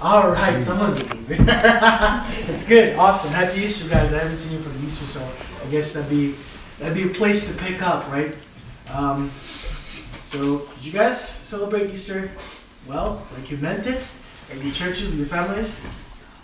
All 0.00 0.30
right, 0.30 0.60
someone's 0.60 1.00
a 1.00 1.04
believer. 1.04 1.36
It's 2.48 2.68
good, 2.68 2.96
awesome. 2.96 3.30
Happy 3.30 3.62
Easter, 3.62 3.88
guys. 3.88 4.12
I 4.12 4.18
haven't 4.18 4.36
seen 4.36 4.52
you 4.52 4.58
for 4.58 4.84
Easter, 4.84 5.04
so 5.06 5.28
I 5.64 5.70
guess 5.70 5.94
that'd 5.94 6.10
be 6.10 6.34
that'd 6.78 6.94
be 6.94 7.04
a 7.10 7.14
place 7.14 7.48
to 7.48 7.54
pick 7.54 7.82
up, 7.82 8.10
right? 8.12 8.34
Um, 8.92 9.30
so, 10.26 10.66
did 10.76 10.84
you 10.84 10.92
guys 10.92 11.18
celebrate 11.18 11.90
Easter 11.90 12.30
well, 12.86 13.22
like 13.34 13.50
you 13.50 13.56
meant 13.56 13.86
it, 13.86 14.02
at 14.50 14.62
your 14.62 14.72
churches 14.72 15.08
with 15.08 15.18
your 15.18 15.26
families? 15.26 15.78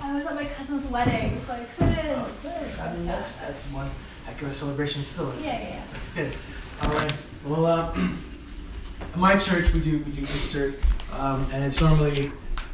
I 0.00 0.14
was 0.14 0.24
at 0.24 0.34
my 0.34 0.46
cousin's 0.46 0.86
wedding, 0.86 1.38
so 1.42 1.52
I 1.52 1.64
couldn't. 1.76 1.98
Oh, 2.08 2.28
good. 2.42 2.80
I 2.80 2.92
mean, 2.94 3.06
that's 3.06 3.36
that's 3.36 3.66
one 3.66 3.90
heck 4.24 4.40
of 4.40 4.48
a 4.48 4.54
celebration 4.54 5.02
still. 5.02 5.32
Yeah, 5.40 5.60
yeah, 5.60 5.68
yeah. 5.68 5.82
That's 5.92 6.08
good. 6.14 6.36
All 6.82 6.90
right. 6.90 7.14
Well, 7.44 7.66
uh, 7.66 7.94
at 9.12 9.16
my 9.16 9.36
church 9.36 9.74
we 9.74 9.80
do 9.80 9.98
we 9.98 10.12
do 10.12 10.22
Easter, 10.22 10.74
um, 11.18 11.46
and 11.52 11.64
it's 11.64 11.80
normally 11.82 12.32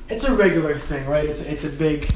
it's 0.09 0.25
a 0.25 0.35
regular 0.35 0.77
thing, 0.77 1.07
right? 1.07 1.29
It's 1.29 1.43
it's 1.43 1.65
a 1.65 1.71
big, 1.71 2.11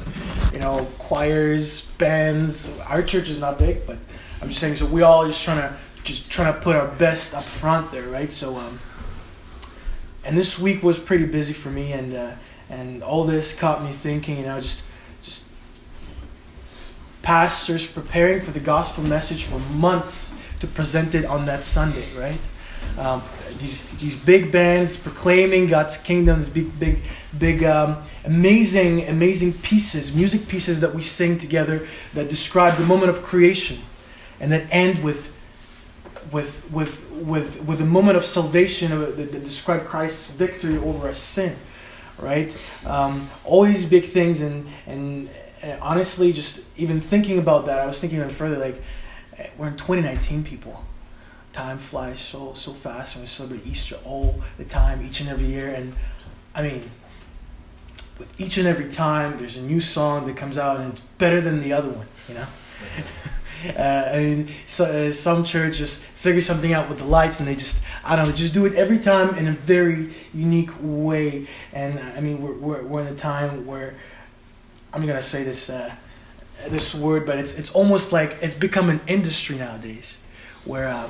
you 0.51 0.59
know, 0.59 0.87
choirs, 0.97 1.85
bands. 1.97 2.77
Our 2.87 3.03
church 3.03 3.29
is 3.29 3.39
not 3.39 3.59
big, 3.59 3.85
but 3.85 3.97
I'm 4.41 4.49
just 4.49 4.59
saying. 4.59 4.75
So 4.75 4.85
we 4.85 5.01
all 5.01 5.25
just 5.25 5.43
trying 5.43 5.61
to 5.61 5.75
just 6.03 6.31
trying 6.31 6.53
to 6.53 6.59
put 6.59 6.75
our 6.75 6.87
best 6.87 7.33
up 7.33 7.43
front 7.43 7.91
there, 7.91 8.07
right? 8.07 8.31
So 8.33 8.57
um, 8.57 8.79
and 10.23 10.37
this 10.37 10.59
week 10.59 10.83
was 10.83 10.99
pretty 10.99 11.25
busy 11.25 11.53
for 11.53 11.69
me, 11.69 11.91
and 11.91 12.13
uh, 12.13 12.35
and 12.69 13.03
all 13.03 13.23
this 13.25 13.57
caught 13.57 13.83
me 13.83 13.91
thinking, 13.91 14.37
you 14.37 14.45
know, 14.45 14.59
just 14.59 14.83
just 15.21 15.47
pastors 17.21 17.85
preparing 17.91 18.41
for 18.41 18.51
the 18.51 18.59
gospel 18.59 19.03
message 19.03 19.43
for 19.43 19.59
months 19.59 20.37
to 20.59 20.67
present 20.67 21.13
it 21.13 21.25
on 21.25 21.45
that 21.45 21.63
Sunday, 21.63 22.07
right? 22.17 22.39
Um, 22.97 23.23
these 23.57 23.89
these 23.97 24.15
big 24.15 24.51
bands 24.51 24.97
proclaiming 24.97 25.67
God's 25.67 25.97
kingdom, 25.97 26.37
these 26.37 26.49
big 26.49 26.79
big 26.79 27.01
big 27.37 27.63
um, 27.63 28.03
amazing 28.25 29.07
amazing 29.07 29.53
pieces, 29.53 30.13
music 30.13 30.47
pieces 30.47 30.79
that 30.81 30.93
we 30.93 31.01
sing 31.01 31.37
together 31.37 31.87
that 32.13 32.29
describe 32.29 32.77
the 32.77 32.85
moment 32.85 33.09
of 33.09 33.23
creation, 33.23 33.79
and 34.39 34.51
that 34.51 34.67
end 34.71 35.03
with 35.03 35.33
with 36.31 36.69
with 36.71 37.09
with 37.11 37.63
with 37.63 37.81
a 37.81 37.85
moment 37.85 38.17
of 38.17 38.25
salvation 38.25 38.91
that, 38.91 39.31
that 39.31 39.43
describe 39.43 39.85
Christ's 39.85 40.31
victory 40.31 40.77
over 40.77 41.07
our 41.07 41.13
sin, 41.13 41.55
right? 42.19 42.55
Um, 42.85 43.29
all 43.43 43.63
these 43.63 43.85
big 43.85 44.05
things, 44.05 44.41
and 44.41 44.67
and 44.85 45.29
uh, 45.63 45.77
honestly, 45.81 46.33
just 46.33 46.65
even 46.77 47.01
thinking 47.01 47.37
about 47.39 47.65
that, 47.65 47.79
I 47.79 47.85
was 47.85 47.99
thinking 47.99 48.19
even 48.19 48.29
further. 48.29 48.57
Like 48.57 48.81
we're 49.57 49.67
in 49.67 49.77
2019, 49.77 50.43
people. 50.43 50.83
Time 51.53 51.77
flies 51.77 52.19
so 52.19 52.53
so 52.53 52.73
fast, 52.73 53.15
and 53.15 53.23
we 53.23 53.27
celebrate 53.27 53.65
Easter 53.65 53.97
all 54.03 54.41
the 54.57 54.65
time, 54.65 55.01
each 55.05 55.21
and 55.21 55.29
every 55.29 55.45
year. 55.45 55.69
And 55.69 55.93
I 56.55 56.63
mean, 56.63 56.89
with 58.17 58.41
each 58.41 58.57
and 58.57 58.67
every 58.67 58.89
time, 58.89 59.37
there's 59.37 59.55
a 59.57 59.61
new 59.61 59.79
song 59.79 60.25
that 60.25 60.35
comes 60.35 60.57
out, 60.57 60.79
and 60.79 60.89
it's 60.89 60.99
better 60.99 61.41
than 61.41 61.59
the 61.59 61.71
other 61.71 61.89
one. 61.89 62.07
You 62.27 62.35
know. 62.35 62.47
Uh, 63.77 64.43
so, 64.65 64.83
uh, 64.83 65.11
some 65.13 65.45
church 65.45 65.77
just 65.77 66.03
figure 66.03 66.41
something 66.41 66.73
out 66.73 66.89
with 66.89 66.97
the 66.97 67.05
lights, 67.05 67.39
and 67.39 67.47
they 67.47 67.55
just 67.55 67.81
I 68.03 68.17
don't 68.17 68.27
know, 68.27 68.35
just 68.35 68.53
do 68.53 68.65
it 68.65 68.73
every 68.73 68.99
time 68.99 69.35
in 69.35 69.47
a 69.47 69.53
very 69.53 70.09
unique 70.33 70.71
way. 70.81 71.47
And 71.71 71.97
uh, 71.97 72.01
I 72.17 72.19
mean, 72.19 72.41
we're, 72.41 72.55
we're, 72.55 72.83
we're 72.83 73.01
in 73.03 73.07
a 73.07 73.15
time 73.15 73.65
where 73.65 73.95
I'm 74.93 75.05
gonna 75.07 75.21
say 75.21 75.43
this 75.43 75.69
uh, 75.69 75.95
this 76.67 76.93
word, 76.93 77.25
but 77.25 77.39
it's 77.39 77.57
it's 77.57 77.71
almost 77.71 78.11
like 78.11 78.37
it's 78.41 78.53
become 78.53 78.89
an 78.89 78.99
industry 79.07 79.57
nowadays, 79.57 80.21
where 80.65 80.89
uh, 80.89 81.09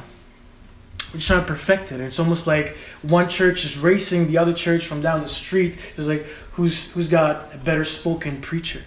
we're 1.14 1.20
trying 1.20 1.42
to 1.42 1.46
perfect 1.46 1.92
it. 1.92 2.02
It's 2.02 2.20
almost 2.20 2.48
like 2.48 2.76
one 3.04 3.30
church 3.30 3.64
is 3.66 3.78
racing 3.78 4.28
the 4.28 4.38
other 4.40 4.54
church 4.54 4.88
from 4.88 5.02
down 5.02 5.22
the 5.22 5.28
street. 5.28 5.78
It's 5.96 6.08
like 6.08 6.26
who's 6.54 6.92
who's 6.94 7.08
got 7.08 7.54
a 7.54 7.58
better 7.58 7.84
spoken 7.86 8.42
preacher, 8.42 8.82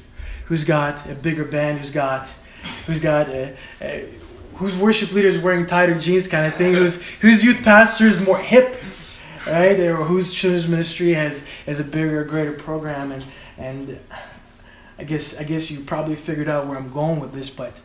who's 0.46 0.64
got 0.64 1.08
a 1.08 1.14
bigger 1.14 1.44
band, 1.44 1.78
who's 1.78 1.92
got 1.92 2.28
who's 2.86 3.00
got 3.00 3.28
a, 3.28 3.56
a 3.80 4.12
whose 4.55 4.77
worship 4.77 5.12
leader 5.12 5.28
is 5.28 5.38
wearing 5.38 5.66
tighter 5.66 5.96
jeans 5.98 6.27
kind 6.27 6.46
of 6.46 6.55
thing, 6.55 6.74
whose 6.74 7.01
whose 7.17 7.45
youth 7.45 7.62
pastor 7.62 8.06
is 8.06 8.24
more 8.24 8.39
hip, 8.39 8.83
right? 9.46 9.78
Or 9.78 10.05
whose 10.05 10.34
children's 10.34 10.67
ministry 10.67 11.12
has 11.12 11.46
has 11.64 11.78
a 11.78 11.84
bigger, 11.84 12.24
greater 12.24 12.52
program, 12.52 13.12
and 13.12 13.24
and 13.56 14.01
I 14.98 15.05
guess 15.05 15.39
I 15.39 15.45
guess 15.45 15.70
you 15.70 15.80
probably 15.80 16.17
figured 16.17 16.48
out 16.48 16.67
where 16.67 16.77
I'm 16.77 16.90
going 16.90 17.20
with 17.20 17.33
this, 17.33 17.51
but 17.51 17.80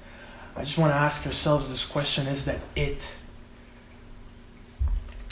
I 0.56 0.64
just 0.64 0.80
want 0.80 0.92
to 0.94 0.98
ask 0.98 1.28
ourselves 1.28 1.70
this 1.70 1.86
question: 1.86 2.26
Is 2.26 2.46
that 2.46 2.60
it? 2.76 3.16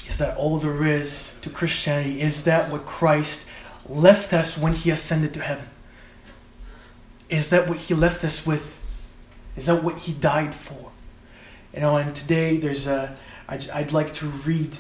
Is 0.10 0.18
that 0.18 0.36
all 0.38 0.58
there 0.58 0.84
is 0.84 1.36
to 1.44 1.52
Christianity? 1.52 2.20
Is 2.20 2.44
that 2.46 2.72
what 2.72 2.84
Christ 2.86 3.48
left 3.88 4.34
us 4.34 4.58
when 4.58 4.74
He 4.74 4.90
ascended 4.90 5.36
to 5.36 5.40
heaven? 5.40 5.68
Is 7.30 7.52
that 7.52 7.70
what 7.70 7.78
He 7.78 7.94
left 7.94 8.24
us 8.24 8.44
with? 8.44 8.76
Is 9.56 9.68
that 9.68 9.84
what 9.84 10.00
He 10.00 10.14
died 10.14 10.56
for? 10.56 10.92
You 11.76 11.82
know, 11.82 11.98
and 11.98 12.16
today 12.16 12.58
there's 12.58 12.88
a. 12.88 13.16
I'd, 13.48 13.70
I'd 13.70 13.92
like 13.92 14.16
to 14.16 14.26
read 14.26 14.78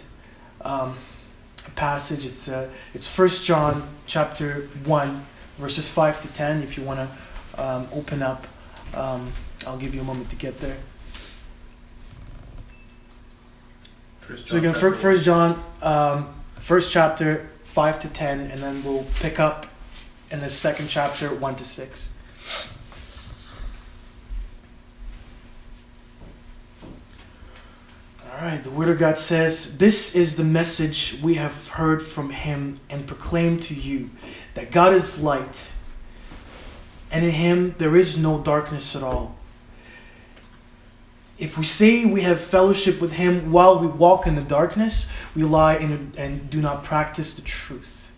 um, 0.62 0.96
a 1.68 1.70
passage. 1.72 2.26
It's 2.26 2.48
uh, 2.48 2.68
it's 2.96 3.08
First 3.08 3.46
John 3.46 3.88
chapter 4.08 4.68
one, 4.84 5.28
verses 5.60 5.88
five 5.88 6.20
to 6.24 6.34
ten. 6.34 6.64
If 6.64 6.76
you 6.76 6.84
want 6.84 7.08
to 7.08 7.64
um, 7.64 7.88
open 7.94 8.24
up, 8.24 8.48
um, 8.96 9.32
I'll 9.68 9.78
give 9.78 9.94
you 9.94 10.02
a 10.02 10.04
moment 10.04 10.32
to 10.32 10.36
get 10.36 10.60
there. 10.60 10.78
First 14.30 14.48
So 14.48 14.58
again, 14.58 14.74
chapter 14.74 14.92
fir- 14.92 14.96
First 14.96 15.26
John, 15.26 15.64
um, 15.82 16.30
first 16.54 16.94
chapter, 16.94 17.50
five 17.64 18.00
to 18.02 18.08
ten, 18.10 18.42
and 18.42 18.62
then 18.62 18.84
we'll 18.84 19.08
pick 19.22 19.40
up 19.40 19.66
in 20.30 20.40
the 20.40 20.50
second 20.50 20.88
chapter, 20.88 21.34
one 21.34 21.56
to 21.56 21.66
six. 21.66 22.10
All 28.24 28.40
right, 28.40 28.64
the 28.64 28.70
Word 28.70 28.90
of 28.90 29.00
God 29.00 29.18
says, 29.18 29.80
"This 29.80 30.14
is 30.14 30.36
the 30.36 30.44
message 30.44 31.18
we 31.24 31.34
have 31.36 31.70
heard 31.70 32.04
from 32.04 32.30
Him 32.30 32.80
and 32.88 33.08
proclaimed 33.08 33.64
to 33.64 33.74
you, 33.74 34.12
that 34.54 34.70
God 34.70 34.94
is 34.94 35.24
light, 35.24 35.72
and 37.10 37.26
in 37.26 37.32
Him 37.32 37.74
there 37.80 37.96
is 37.96 38.16
no 38.16 38.38
darkness 38.38 38.96
at 38.96 39.02
all." 39.02 39.39
If 41.40 41.58
we 41.58 41.64
say 41.64 42.06
we 42.06 42.22
have 42.24 42.42
fellowship 42.42 43.00
with 43.00 43.14
Him 43.14 43.52
while 43.52 43.80
we 43.80 43.88
walk 43.88 44.28
in 44.28 44.36
the 44.36 44.42
darkness, 44.42 45.08
we 45.34 45.44
lie 45.44 45.78
in, 45.78 46.12
and 46.18 46.50
do 46.50 46.62
not 46.62 46.84
practice 46.84 47.34
the 47.34 47.42
truth. 47.42 48.12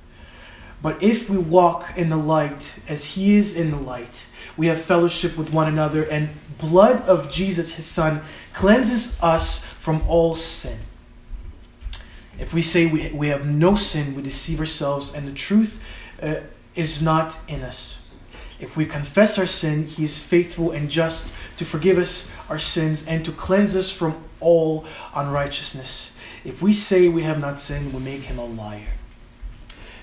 But 0.81 1.03
if 1.03 1.29
we 1.29 1.37
walk 1.37 1.93
in 1.95 2.09
the 2.09 2.17
light 2.17 2.79
as 2.89 3.11
He 3.11 3.35
is 3.35 3.55
in 3.55 3.69
the 3.69 3.77
light, 3.77 4.25
we 4.57 4.67
have 4.67 4.81
fellowship 4.81 5.37
with 5.37 5.53
one 5.53 5.67
another, 5.67 6.03
and 6.03 6.29
blood 6.57 7.07
of 7.07 7.29
Jesus, 7.29 7.75
His 7.75 7.85
Son, 7.85 8.21
cleanses 8.53 9.21
us 9.21 9.63
from 9.63 10.01
all 10.07 10.35
sin. 10.35 10.79
If 12.39 12.55
we 12.55 12.63
say 12.63 12.87
we, 12.87 13.11
we 13.13 13.27
have 13.27 13.45
no 13.45 13.75
sin, 13.75 14.15
we 14.15 14.23
deceive 14.23 14.59
ourselves, 14.59 15.13
and 15.13 15.27
the 15.27 15.33
truth 15.33 15.83
uh, 16.23 16.37
is 16.73 17.03
not 17.03 17.37
in 17.47 17.61
us. 17.61 18.00
If 18.61 18.77
we 18.77 18.85
confess 18.85 19.39
our 19.39 19.47
sin, 19.47 19.87
He 19.87 20.03
is 20.03 20.23
faithful 20.23 20.71
and 20.71 20.89
just 20.89 21.33
to 21.57 21.65
forgive 21.65 21.97
us 21.97 22.29
our 22.47 22.59
sins 22.59 23.05
and 23.07 23.25
to 23.25 23.31
cleanse 23.31 23.75
us 23.75 23.91
from 23.91 24.23
all 24.39 24.85
unrighteousness. 25.15 26.13
If 26.45 26.61
we 26.61 26.71
say 26.71 27.07
we 27.07 27.23
have 27.23 27.41
not 27.41 27.59
sinned, 27.59 27.91
we 27.93 27.99
make 27.99 28.21
Him 28.21 28.37
a 28.37 28.45
liar, 28.45 28.93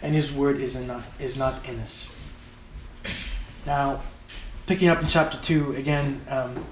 and 0.03 0.15
His 0.15 0.33
word 0.33 0.59
is 0.59 0.75
not, 0.75 1.05
is 1.21 1.37
not 1.37 1.67
in 1.69 1.79
us. 1.79 2.09
Now, 3.65 4.01
picking 4.67 4.89
up 4.89 5.01
in 5.01 5.09
chapter 5.09 5.39
2, 5.39 5.75
again, 5.77 6.21
um, 6.29 6.65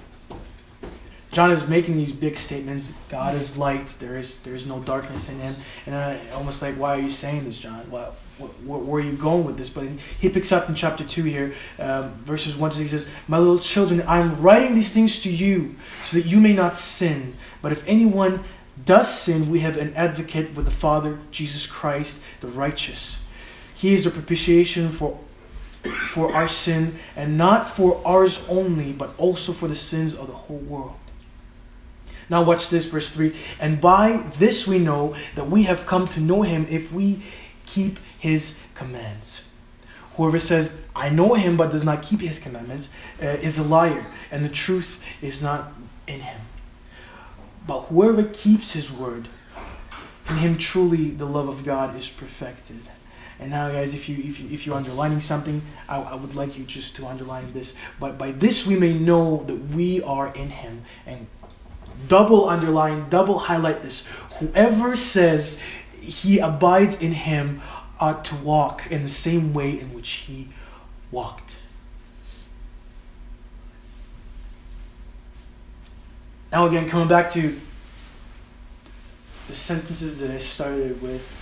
John 1.37 1.51
is 1.51 1.69
making 1.69 1.97
these 1.97 2.13
big 2.13 2.35
statements. 2.35 2.99
God 3.11 3.35
is 3.35 3.59
light. 3.59 3.87
There 3.99 4.17
is 4.17 4.41
there 4.41 4.55
is 4.55 4.67
no 4.67 4.81
darkness 4.81 5.29
in 5.29 5.39
Him. 5.39 5.55
And 5.85 5.95
I 5.95 6.31
almost 6.31 6.63
like, 6.63 6.77
why 6.77 6.97
are 6.97 6.99
you 6.99 7.11
saying 7.11 7.45
this, 7.45 7.59
John? 7.59 7.85
Why, 7.91 8.09
wh- 8.41 8.57
wh- 8.65 8.89
where 8.89 9.03
are 9.03 9.05
you 9.05 9.13
going 9.13 9.45
with 9.45 9.59
this? 9.59 9.69
But 9.69 9.85
he 10.19 10.31
picks 10.31 10.51
up 10.51 10.71
in 10.71 10.75
chapter 10.75 11.05
two 11.05 11.25
here, 11.25 11.53
um, 11.79 12.15
verses 12.25 12.57
one 12.57 12.71
to 12.71 12.77
six. 12.79 12.91
He 12.91 12.97
says, 12.97 13.09
"My 13.29 13.39
little 13.39 13.59
children, 13.59 14.01
I 14.09 14.21
am 14.21 14.41
writing 14.41 14.75
these 14.75 14.93
things 14.93 15.21
to 15.25 15.31
you, 15.31 15.75
so 16.03 16.17
that 16.17 16.25
you 16.25 16.41
may 16.41 16.55
not 16.55 16.75
sin. 16.75 17.35
But 17.61 17.71
if 17.71 17.87
anyone 17.87 18.41
does 18.87 19.13
sin, 19.13 19.51
we 19.51 19.61
have 19.61 19.77
an 19.77 19.93
advocate 19.93 20.57
with 20.57 20.65
the 20.65 20.71
Father, 20.87 21.19
Jesus 21.31 21.67
Christ, 21.67 22.23
the 22.41 22.49
righteous. 22.49 23.19
He 23.75 23.93
is 23.93 24.05
the 24.05 24.11
propitiation 24.11 24.89
for." 24.89 25.19
For 26.09 26.33
our 26.35 26.49
sin, 26.49 26.97
and 27.15 27.37
not 27.37 27.69
for 27.69 28.01
ours 28.05 28.45
only, 28.49 28.93
but 28.93 29.11
also 29.19 29.53
for 29.53 29.69
the 29.69 29.77
sins 29.77 30.15
of 30.15 30.27
the 30.29 30.33
whole 30.33 30.65
world. 30.67 30.97
Now, 32.29 32.43
watch 32.43 32.71
this, 32.71 32.87
verse 32.87 33.11
3. 33.11 33.35
And 33.61 33.81
by 33.81 34.19
this 34.39 34.67
we 34.67 34.79
know 34.79 35.15
that 35.35 35.49
we 35.49 35.65
have 35.65 35.87
come 35.87 36.09
to 36.09 36.21
know 36.21 36.43
him 36.43 36.67
if 36.69 36.93
we 36.93 37.23
keep 37.67 37.99
his 38.19 38.59
commands. 38.75 39.47
Whoever 40.15 40.39
says, 40.39 40.81
I 40.95 41.11
know 41.11 41.35
him 41.35 41.57
but 41.57 41.71
does 41.71 41.85
not 41.85 42.03
keep 42.03 42.21
his 42.21 42.39
commandments, 42.39 42.91
uh, 43.23 43.27
is 43.27 43.59
a 43.59 43.63
liar, 43.63 44.07
and 44.31 44.45
the 44.45 44.49
truth 44.49 45.05
is 45.23 45.43
not 45.43 45.73
in 46.07 46.21
him. 46.21 46.41
But 47.67 47.83
whoever 47.83 48.25
keeps 48.25 48.73
his 48.73 48.91
word, 48.91 49.29
in 50.31 50.37
him 50.37 50.57
truly 50.57 51.11
the 51.11 51.27
love 51.27 51.49
of 51.49 51.65
God 51.65 51.97
is 51.97 52.09
perfected. 52.09 52.81
And 53.39 53.51
now, 53.51 53.71
guys, 53.71 53.95
if 53.95 54.09
you 54.09 54.17
if 54.17 54.41
you 54.41 54.49
if 54.51 54.65
you're 54.65 54.77
underlining 54.77 55.21
something, 55.21 55.61
I, 55.89 56.01
I 56.01 56.15
would 56.15 56.35
like 56.35 56.57
you 56.57 56.65
just 56.65 56.97
to 56.97 57.07
underline 57.07 57.53
this. 57.53 57.77
But 58.01 58.17
by 58.17 58.33
this 58.33 58.67
we 58.67 58.77
may 58.79 58.95
know 58.95 59.45
that 59.45 59.75
we 59.75 60.01
are 60.03 60.33
in 60.35 60.49
Him, 60.49 60.83
and 61.05 61.27
double 62.09 62.49
underline, 62.49 63.09
double 63.09 63.39
highlight 63.39 63.83
this. 63.83 64.07
Whoever 64.39 64.97
says 64.97 65.63
he 66.07 66.39
abides 66.39 67.01
in 67.01 67.13
Him 67.13 67.61
ought 67.99 68.25
to 68.27 68.37
walk 68.37 68.91
in 68.91 69.03
the 69.03 69.11
same 69.11 69.53
way 69.53 69.79
in 69.79 69.93
which 69.93 70.11
He 70.11 70.49
walked. 71.11 71.59
Now, 76.53 76.67
again, 76.67 76.89
coming 76.89 77.09
back 77.09 77.31
to 77.33 77.59
the 79.49 79.55
sentences 79.55 80.21
that 80.21 80.31
I 80.31 80.39
started 80.39 81.03
with, 81.03 81.33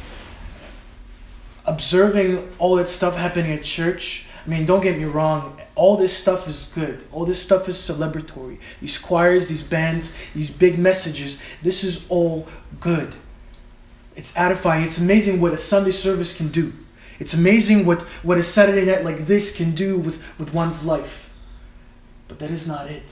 observing 1.67 2.49
all 2.59 2.77
that 2.77 2.89
stuff 2.89 3.17
happening 3.17 3.53
at 3.53 3.65
church. 3.65 4.27
I 4.45 4.49
mean, 4.49 4.67
don't 4.67 4.83
get 4.83 4.99
me 4.99 5.05
wrong, 5.05 5.59
all 5.75 5.97
this 5.97 6.15
stuff 6.17 6.47
is 6.47 6.71
good. 6.75 7.05
All 7.13 7.25
this 7.25 7.41
stuff 7.41 7.69
is 7.69 7.77
celebratory. 7.77 8.59
These 8.81 8.99
choirs, 8.99 9.49
these 9.49 9.63
bands, 9.63 10.15
these 10.35 10.51
big 10.51 10.79
messages, 10.79 11.41
this 11.63 11.83
is 11.83 12.07
all 12.11 12.47
good. 12.79 13.15
It's 14.17 14.37
edifying. 14.37 14.85
It's 14.85 14.99
amazing 14.99 15.41
what 15.41 15.53
a 15.53 15.59
Sunday 15.59 15.91
service 15.91 16.37
can 16.37 16.49
do. 16.49 16.73
It's 17.19 17.33
amazing 17.33 17.87
what, 17.87 18.03
what 18.23 18.39
a 18.39 18.43
Saturday 18.43 18.85
night 18.85 19.05
like 19.05 19.27
this 19.27 19.57
can 19.57 19.71
do 19.71 19.99
with, 19.99 20.23
with 20.39 20.53
one's 20.53 20.85
life. 20.85 21.33
But 22.29 22.39
that 22.41 22.51
is 22.51 22.67
not 22.67 22.91
it. 22.91 23.05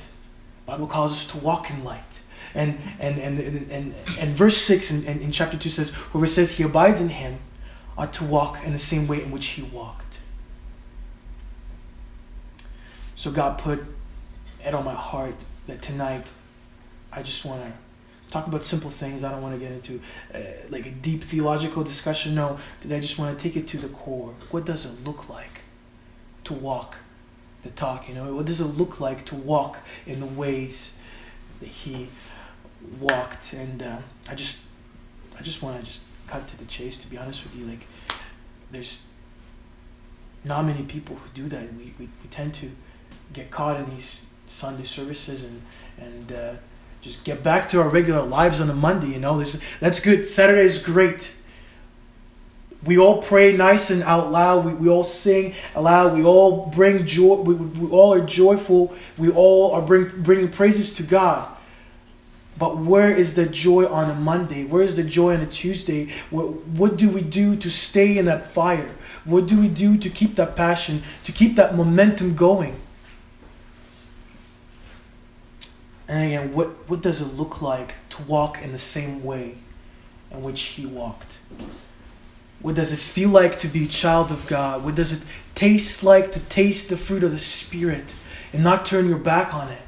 Bible 0.67 0.87
calls 0.87 1.13
us 1.13 1.27
to 1.29 1.39
walk 1.39 1.71
in 1.71 1.83
light. 1.83 2.21
And 2.55 2.79
and 3.01 3.19
and 3.19 3.39
and, 3.39 3.71
and, 3.71 3.95
and 4.19 4.31
verse 4.35 4.59
6 4.59 4.91
in, 4.91 5.05
in, 5.05 5.21
in 5.21 5.33
chapter 5.33 5.57
2 5.57 5.71
says, 5.71 5.95
whoever 5.95 6.27
says 6.27 6.53
he 6.53 6.65
abides 6.65 7.01
in 7.01 7.09
him 7.09 7.39
ought 7.97 8.13
to 8.15 8.25
walk 8.25 8.63
in 8.65 8.73
the 8.73 8.79
same 8.79 9.07
way 9.07 9.23
in 9.23 9.31
which 9.31 9.47
he 9.47 9.63
walked. 9.63 10.02
So 13.23 13.31
God 13.31 13.57
put 13.57 13.79
it 14.67 14.75
on 14.75 14.85
my 14.85 14.97
heart 14.97 15.37
that 15.69 15.81
tonight 15.81 16.29
I 17.13 17.23
just 17.23 17.45
want 17.45 17.63
to 17.63 17.73
talk 18.33 18.49
about 18.49 18.65
simple 18.65 18.91
things. 18.91 19.23
I 19.23 19.31
don't 19.31 19.41
want 19.41 19.55
to 19.55 19.61
get 19.61 19.71
into 19.71 20.01
uh, 20.35 20.41
like 20.71 20.87
a 20.87 20.91
deep 20.91 21.23
theological 21.23 21.85
discussion. 21.85 22.35
No, 22.35 22.59
that 22.81 22.93
I 22.93 22.99
just 22.99 23.21
want 23.21 23.39
to 23.39 23.41
take 23.41 23.57
it 23.57 23.69
to 23.69 23.77
the 23.77 23.87
core. 23.91 24.35
What 24.51 24.65
does 24.65 24.85
it 24.87 25.07
look 25.07 25.29
like 25.29 25.61
to 26.43 26.53
walk 26.53 26.97
the 27.63 27.71
talk? 27.71 28.09
You 28.09 28.17
know, 28.17 28.35
what 28.35 28.47
does 28.47 28.61
it 28.61 28.65
look 28.65 28.99
like 28.99 29.25
to 29.27 29.37
walk 29.37 29.79
in 30.05 30.19
the 30.19 30.27
ways 30.27 30.97
that 31.61 31.69
He 31.69 32.09
walked? 32.99 33.53
And 33.53 33.85
uh, 33.85 33.99
I 34.29 34.35
just, 34.35 34.63
I 35.39 35.43
just 35.43 35.63
want 35.63 35.79
to 35.79 35.87
just 35.87 36.03
cut 36.27 36.49
to 36.49 36.59
the 36.59 36.65
chase. 36.65 36.99
To 36.99 37.07
be 37.09 37.19
honest 37.19 37.45
with 37.45 37.55
you, 37.55 37.67
like 37.67 37.87
there's 38.73 39.07
not 40.45 40.65
many 40.65 40.83
people 40.83 41.15
who 41.15 41.31
do 41.35 41.49
that. 41.51 41.73
We 41.75 41.95
we, 42.01 42.09
we 42.21 42.29
tend 42.29 42.55
to 42.55 42.73
get 43.33 43.51
caught 43.51 43.79
in 43.79 43.89
these 43.91 44.23
Sunday 44.47 44.85
services 44.85 45.45
and 45.45 45.63
and 45.99 46.33
uh, 46.33 46.55
just 47.01 47.25
get 47.25 47.43
back 47.43 47.69
to 47.71 47.81
our 47.81 47.89
regular 47.89 48.23
lives 48.23 48.61
on 48.61 48.71
a 48.71 48.75
Monday. 48.75 49.09
You 49.09 49.21
know, 49.21 49.39
this 49.39 49.61
that's 49.81 50.01
good. 50.01 50.27
Saturday 50.27 50.63
is 50.63 50.83
great. 50.83 51.35
We 52.85 52.99
all 52.99 53.23
pray 53.23 53.57
nice 53.57 53.91
and 53.91 54.03
out 54.03 54.33
loud. 54.33 54.65
We, 54.65 54.75
we 54.75 54.89
all 54.89 55.05
sing 55.05 55.55
aloud. 55.75 56.15
We 56.15 56.25
all 56.25 56.67
bring 56.67 57.07
joy. 57.07 57.37
We, 57.37 57.55
we 57.55 57.91
all 57.91 58.13
are 58.15 58.25
joyful. 58.25 58.95
We 59.17 59.31
all 59.31 59.73
are 59.73 59.83
bring, 59.83 60.23
bringing 60.23 60.51
praises 60.51 60.93
to 60.95 61.05
God. 61.05 61.49
But 62.59 62.79
where 62.79 63.11
is 63.11 63.35
the 63.35 63.47
joy 63.47 63.87
on 63.87 64.11
a 64.11 64.15
Monday? 64.15 64.65
Where 64.65 64.83
is 64.83 64.97
the 64.97 65.05
joy 65.05 65.35
on 65.35 65.41
a 65.41 65.47
Tuesday? 65.47 66.13
What, 66.31 66.67
what 66.67 66.97
do 66.97 67.09
we 67.09 67.23
do 67.23 67.57
to 67.57 67.71
stay 67.71 68.19
in 68.19 68.25
that 68.27 68.47
fire? 68.47 68.91
What 69.25 69.47
do 69.47 69.61
we 69.61 69.69
do 69.69 69.97
to 69.99 70.11
keep 70.11 70.35
that 70.37 70.57
passion, 70.57 71.03
to 71.25 71.33
keep 71.33 71.57
that 71.57 71.77
momentum 71.77 72.35
going? 72.35 72.77
And 76.13 76.25
again, 76.25 76.53
what, 76.53 76.69
what 76.91 77.01
does 77.01 77.23
it 77.23 77.39
look 77.39 77.63
like 77.63 77.95
to 78.11 78.23
walk 78.25 78.61
in 78.61 78.73
the 78.73 78.79
same 78.79 79.25
way 79.25 79.57
in 80.31 80.43
which 80.43 80.61
he 80.61 80.85
walked? 80.85 81.39
What 82.61 82.75
does 82.75 82.93
it 82.93 82.99
feel 82.99 83.31
like 83.31 83.59
to 83.61 83.67
be 83.67 83.87
a 83.87 83.89
child 83.89 84.31
of 84.31 84.47
God? 84.47 84.85
What 84.85 84.95
does 84.95 85.13
it 85.13 85.23
taste 85.55 86.05
like 86.05 86.31
to 86.33 86.41
taste 86.41 86.91
the 86.91 86.99
fruit 86.99 87.25
of 87.25 87.31
the 87.31 87.39
Spirit 87.39 88.15
and 88.53 88.63
not 88.63 88.85
turn 88.85 89.09
your 89.09 89.17
back 89.17 89.55
on 89.55 89.71
it? 89.71 89.81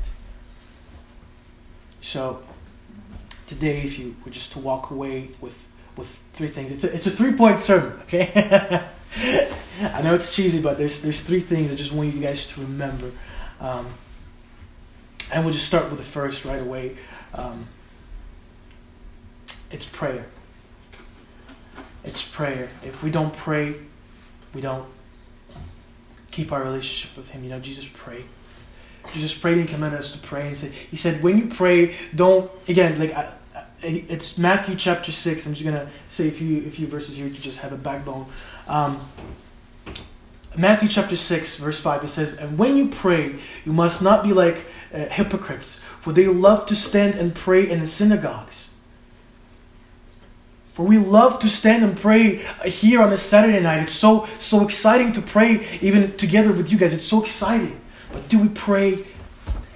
So, 2.00 2.42
today, 3.46 3.82
if 3.82 3.98
you 3.98 4.16
were 4.24 4.30
just 4.30 4.52
to 4.52 4.58
walk 4.58 4.90
away 4.90 5.28
with, 5.42 5.68
with 5.94 6.22
three 6.32 6.48
things, 6.48 6.72
it's 6.72 6.84
a, 6.84 6.94
it's 6.94 7.06
a 7.06 7.10
three 7.10 7.34
point 7.34 7.60
sermon, 7.60 8.00
okay? 8.04 8.32
I 9.82 10.00
know 10.00 10.14
it's 10.14 10.34
cheesy, 10.34 10.62
but 10.62 10.78
there's, 10.78 11.02
there's 11.02 11.20
three 11.20 11.40
things 11.40 11.70
I 11.70 11.74
just 11.74 11.92
want 11.92 12.14
you 12.14 12.22
guys 12.22 12.46
to 12.52 12.62
remember. 12.62 13.10
Um, 13.60 13.92
and 15.32 15.44
we'll 15.44 15.52
just 15.52 15.66
start 15.66 15.88
with 15.90 15.98
the 15.98 16.04
first 16.04 16.44
right 16.44 16.60
away. 16.60 16.96
Um, 17.34 17.68
it's 19.70 19.86
prayer. 19.86 20.26
It's 22.04 22.26
prayer. 22.26 22.68
If 22.84 23.02
we 23.02 23.10
don't 23.10 23.34
pray, 23.34 23.76
we 24.54 24.60
don't 24.60 24.86
keep 26.30 26.52
our 26.52 26.62
relationship 26.62 27.16
with 27.16 27.30
Him. 27.30 27.44
You 27.44 27.50
know, 27.50 27.60
Jesus 27.60 27.88
prayed. 27.88 28.26
Jesus 29.12 29.36
prayed 29.36 29.58
and 29.58 29.68
commanded 29.68 29.98
us 29.98 30.12
to 30.12 30.18
pray 30.18 30.48
and 30.48 30.56
said, 30.56 30.72
He 30.72 30.96
said, 30.96 31.22
when 31.22 31.38
you 31.38 31.46
pray, 31.46 31.94
don't 32.14 32.50
again 32.68 32.98
like 32.98 33.12
I, 33.12 33.34
it's 33.82 34.38
Matthew 34.38 34.76
chapter 34.76 35.12
six. 35.12 35.46
I'm 35.46 35.54
just 35.54 35.64
gonna 35.64 35.90
say 36.08 36.28
a 36.28 36.30
few 36.30 36.66
a 36.66 36.70
few 36.70 36.86
verses 36.86 37.16
here 37.16 37.28
to 37.28 37.42
just 37.42 37.58
have 37.60 37.72
a 37.72 37.76
backbone. 37.76 38.26
Um, 38.66 39.00
Matthew 40.56 40.88
chapter 40.88 41.16
6, 41.16 41.56
verse 41.56 41.80
5, 41.80 42.04
it 42.04 42.08
says, 42.08 42.36
And 42.36 42.56
when 42.56 42.76
you 42.76 42.88
pray, 42.88 43.36
you 43.64 43.72
must 43.72 44.02
not 44.02 44.22
be 44.22 44.32
like 44.32 44.64
uh, 44.92 45.06
hypocrites, 45.06 45.80
for 46.00 46.12
they 46.12 46.26
love 46.26 46.64
to 46.66 46.76
stand 46.76 47.16
and 47.16 47.34
pray 47.34 47.68
in 47.68 47.80
the 47.80 47.86
synagogues. 47.86 48.70
For 50.68 50.84
we 50.86 50.98
love 50.98 51.38
to 51.40 51.48
stand 51.48 51.84
and 51.84 51.96
pray 51.96 52.44
here 52.64 53.00
on 53.02 53.12
a 53.12 53.16
Saturday 53.16 53.60
night. 53.60 53.82
It's 53.82 53.92
so 53.92 54.26
so 54.38 54.64
exciting 54.64 55.12
to 55.12 55.22
pray 55.22 55.64
even 55.80 56.16
together 56.16 56.52
with 56.52 56.70
you 56.72 56.78
guys. 56.78 56.92
It's 56.92 57.04
so 57.04 57.22
exciting. 57.22 57.80
But 58.12 58.28
do 58.28 58.40
we 58.40 58.48
pray 58.48 59.04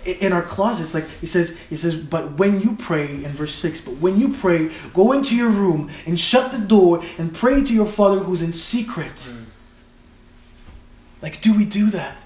in 0.05 0.33
our 0.33 0.43
closets? 0.43 0.95
Like 0.95 1.09
he 1.21 1.27
says, 1.27 1.57
he 1.71 1.77
says, 1.77 1.95
but 1.95 2.33
when 2.33 2.61
you 2.61 2.75
pray 2.75 3.23
in 3.25 3.31
verse 3.31 3.55
6, 3.55 3.83
but 3.83 3.95
when 3.99 4.19
you 4.19 4.35
pray, 4.35 4.71
go 4.93 5.13
into 5.13 5.37
your 5.37 5.51
room 5.51 5.89
and 6.05 6.19
shut 6.19 6.51
the 6.51 6.59
door 6.59 7.01
and 7.17 7.33
pray 7.33 7.63
to 7.63 7.73
your 7.73 7.87
father 7.87 8.19
who's 8.19 8.43
in 8.43 8.53
secret. 8.53 9.15
Mm 9.15 9.48
like, 11.23 11.41
do 11.41 11.57
we 11.57 11.65
do 11.65 11.91
that? 11.91 12.19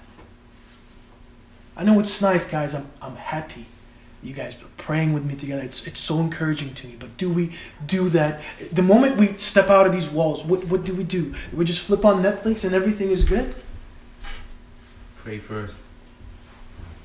I 1.76 1.84
know 1.84 2.00
it's 2.00 2.20
nice, 2.20 2.46
guys. 2.46 2.74
I'm, 2.74 2.90
I'm 3.00 3.16
happy 3.16 3.66
you 4.22 4.34
guys 4.34 4.54
are 4.54 4.68
praying 4.76 5.12
with 5.12 5.24
me 5.24 5.34
together. 5.34 5.62
It's, 5.62 5.86
it's 5.86 5.98
so 5.98 6.20
encouraging 6.20 6.74
to 6.74 6.86
me. 6.86 6.96
But 6.98 7.16
do 7.16 7.30
we 7.30 7.52
do 7.84 8.08
that? 8.10 8.40
The 8.72 8.82
moment 8.82 9.16
we 9.16 9.28
step 9.34 9.68
out 9.68 9.86
of 9.86 9.92
these 9.92 10.08
walls, 10.08 10.44
what, 10.44 10.64
what 10.66 10.84
do 10.84 10.94
we 10.94 11.02
do? 11.02 11.34
We 11.52 11.64
just 11.64 11.80
flip 11.80 12.04
on 12.04 12.22
Netflix 12.22 12.64
and 12.64 12.74
everything 12.74 13.10
is 13.10 13.24
good? 13.24 13.54
Pray 15.16 15.38
first 15.38 15.82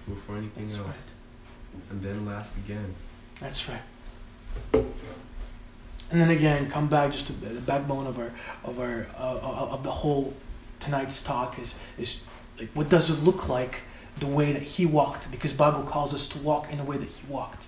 before 0.08 0.38
anything 0.38 0.66
That's 0.66 0.78
else. 0.78 0.88
Right. 0.88 1.82
And 1.92 2.02
then 2.04 2.26
last 2.26 2.56
again. 2.58 2.94
That's 3.40 3.68
right. 3.68 3.82
And 6.10 6.22
then 6.22 6.30
again, 6.30 6.70
come 6.70 6.88
back 6.88 7.12
just 7.12 7.28
to 7.28 7.34
the 7.34 7.62
backbone 7.62 8.08
of 8.08 8.18
our 8.18 8.32
of 8.64 8.80
our 8.80 9.08
uh, 9.18 9.70
of 9.72 9.84
the 9.84 9.92
whole 9.92 10.34
tonight's 10.80 11.24
talk 11.24 11.60
is 11.60 11.78
is 11.98 12.24
like 12.60 12.70
what 12.70 12.90
does 12.90 13.10
it 13.10 13.24
look 13.24 13.48
like 13.48 13.82
the 14.20 14.28
way 14.28 14.52
that 14.52 14.64
he 14.64 14.86
walked? 14.86 15.32
Because 15.32 15.54
bible 15.54 15.84
calls 15.84 16.14
us 16.14 16.28
to 16.30 16.38
walk 16.40 16.72
in 16.72 16.78
the 16.78 16.84
way 16.84 16.98
that 16.98 17.10
he 17.10 17.28
walked. 17.28 17.66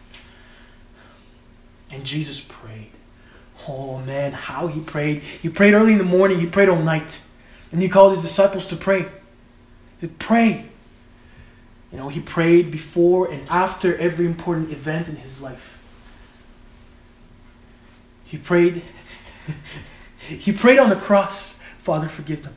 And 1.92 2.06
jesus 2.06 2.42
prayed. 2.42 2.92
Oh 3.68 4.00
man 4.00 4.34
how 4.34 4.68
he 4.68 4.82
prayed. 4.82 5.22
He 5.22 5.50
prayed 5.50 5.74
early 5.74 5.94
in 5.94 5.98
the 5.98 6.04
morning. 6.04 6.40
He 6.40 6.48
prayed 6.48 6.70
all 6.70 6.82
night. 6.82 7.22
And 7.72 7.82
he 7.82 7.90
called 7.90 8.14
his 8.14 8.24
disciples 8.24 8.68
to 8.68 8.76
pray. 8.76 9.06
To 10.02 10.08
pray. 10.08 10.66
You 11.92 11.98
know 11.98 12.10
he 12.10 12.20
prayed 12.20 12.72
before 12.72 13.32
and 13.32 13.48
after 13.50 13.96
every 13.98 14.26
important 14.26 14.72
event 14.72 15.08
in 15.08 15.18
his 15.18 15.42
life. 15.42 15.80
He 18.24 18.38
prayed. 18.38 18.84
He 20.28 20.52
prayed 20.52 20.78
on 20.78 20.90
the 20.90 20.96
cross. 20.96 21.60
Father 21.80 22.08
forgive 22.08 22.44
them 22.44 22.54